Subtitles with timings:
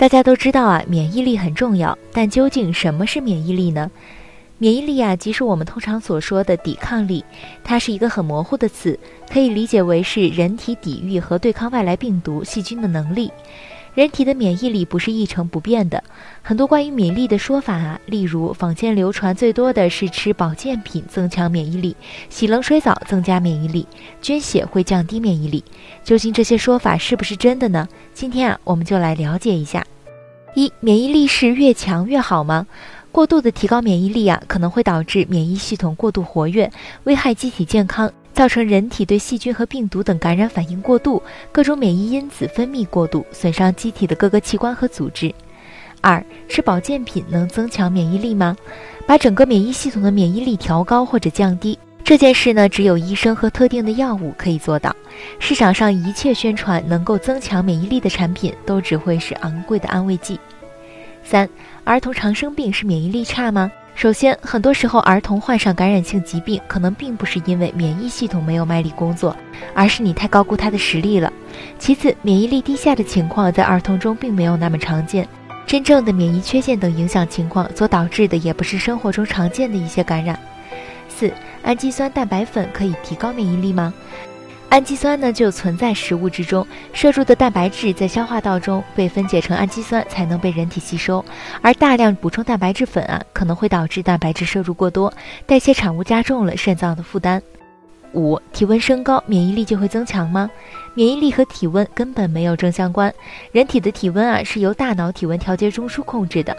[0.00, 3.90] 大家都知道啊，免疫力很重要，但究竟什么是免疫力呢？
[4.56, 7.22] 免疫力啊，即是我们通常所说的抵抗力，
[7.62, 8.98] 它是一个很模糊的词，
[9.30, 13.30] 可以理解为是人体抵御和对抗外来病毒、细菌的能力。
[13.94, 16.02] 人体的免疫力不是一成不变的，
[16.42, 21.96] 很多关于免疫力的说法啊，例如坊间流传最多的是吃保健品增强免疫力，
[22.28, 23.86] 洗冷水澡增加免疫力，
[24.22, 25.64] 捐血会降低免疫力。
[26.04, 27.88] 究竟这些说法是不是真的呢？
[28.14, 29.84] 今天啊，我们就来了解一下。
[30.54, 32.66] 一，免疫力是越强越好吗？
[33.12, 36.70] 过度的提高免疫力啊，可能会导致免疫系统过度活跃，
[37.04, 38.12] 危害机体健康。
[38.40, 45.30] 造成人体对细菌和病毒等感染反应过度，各种免疫因子分泌过度，损伤机体的各个器官和组织。
[46.00, 48.56] 二，吃保健品能增强免疫力吗？
[49.06, 54.96] 把整个免疫系统的免疫力调高或者降低，这件事呢，只有医生和特定的药物可以做到。
[55.38, 60.40] 市场上一切宣传能够增强免疫力的产品，都只会是昂贵的安慰剂。
[61.22, 61.46] 三，
[61.84, 63.70] 儿童常生病是免疫力差吗？
[64.00, 69.36] 首先，很多时候儿童患上感染性疾病，可能并不是因为免疫系统没有卖力工作，
[69.74, 71.30] 而是你太高估他的实力了。
[71.78, 75.28] 其次，免疫力低下的情况在儿童中并没有那么常见，
[75.66, 80.40] 真正的免疫缺陷等影响情况所导致的也不是生活中常见的一些感染。
[81.06, 81.30] 四，
[81.62, 83.92] 氨基酸蛋白粉可以提高免疫力吗？
[84.70, 91.22] 氨基酸呢就存在食物之中，摄入的蛋白质在消化道中被分解成氨基酸才能被人体吸收，
[91.60, 95.12] 而大量补充蛋白质粉啊可能会导致蛋白质摄入过多，
[95.44, 97.42] 代谢产物加重了肾脏的负担。
[98.12, 100.48] 五、体温升高，免疫力就会增强吗？
[100.94, 103.12] 免疫力和体温根本没有正相关，
[103.50, 106.56] 人体的体温啊是由大脑体温调节中枢控制的，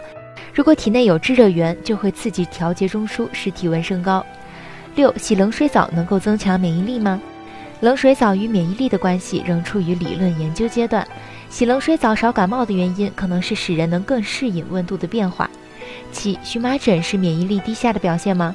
[0.52, 4.24] 如果体内有致热源，就会刺激调节中枢，使体温升高。
[4.96, 7.18] 六、洗冷水澡能够增强免疫力吗？
[7.82, 11.04] 冷水澡与免疫力的关系仍处于理论研究阶段。
[11.50, 15.50] 洗冷水澡少感冒的原因，可能是使人能更适应温度的变化。
[16.12, 18.54] 七，荨麻疹是免疫力低下的表现吗？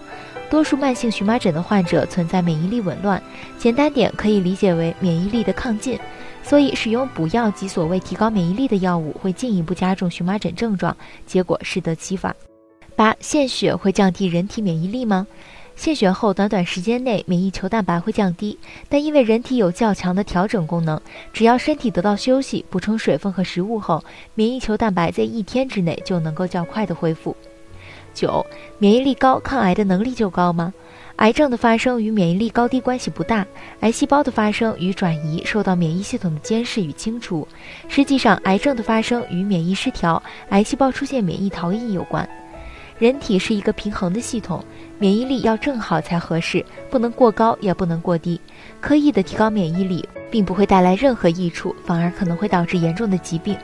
[0.49, 3.21] 多数慢性荨麻疹的患者存在免疫力紊乱，
[3.57, 5.99] 简单点可以理解为免疫力的亢进。
[6.41, 10.95] 所以，使用补药及所谓提高免疫力的药物，会进一步加重荨麻疹症状，
[11.25, 12.33] 结果适得其反。
[12.95, 15.27] 八，献血会降低人体免疫力吗？
[15.77, 18.57] 献血后，短短时间内免疫球蛋白会降低，
[18.89, 20.99] 但因为人体有较强的调整功能，
[21.31, 27.37] 只要身体得到休息、补充水分和食物后，免疫球蛋白在一天之内就能够较快的恢复。
[28.13, 28.43] 九，
[28.79, 30.73] 免疫力高，抗癌的能力就高吗？
[31.17, 33.45] 癌症的发生与免疫力高低关系不大，
[33.81, 37.47] 癌细胞的发生与转移受到免疫系统的监视与清除。
[37.87, 42.27] 实际上，癌症的发生与免疫失调、癌细胞出现免疫逃逸有关。
[42.99, 44.63] 人体是一个平衡的系统，
[44.97, 48.41] 免疫力要正好才合适，不能过高也不能过低。
[48.81, 53.55] 刻意的提高免疫力，并不会带来任何益处，反而可能会导致严重的疾病。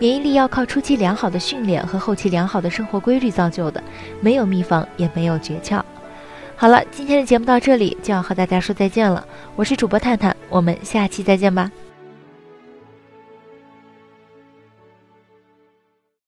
[0.00, 3.80] 免疫力要靠初期良好的训练和后期良好的生活规律造就的，
[4.20, 5.80] 没有秘方，也没有诀窍。
[6.56, 9.24] 好了，今天的节目到这里就要和大家说再见了，
[9.54, 11.70] 我是主播探探，我们下期再见吧。